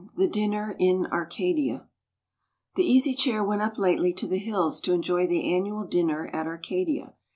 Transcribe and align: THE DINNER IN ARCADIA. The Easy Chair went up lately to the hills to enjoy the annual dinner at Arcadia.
THE 0.15 0.25
DINNER 0.27 0.75
IN 0.79 1.05
ARCADIA. 1.11 1.87
The 2.73 2.83
Easy 2.83 3.13
Chair 3.13 3.43
went 3.43 3.61
up 3.61 3.77
lately 3.77 4.13
to 4.13 4.25
the 4.25 4.39
hills 4.39 4.81
to 4.81 4.93
enjoy 4.93 5.27
the 5.27 5.53
annual 5.55 5.85
dinner 5.85 6.25
at 6.33 6.47
Arcadia. 6.47 7.13